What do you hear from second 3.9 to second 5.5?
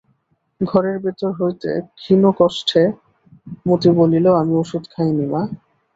বলিল, আমি ওষুধ খাইনি মা।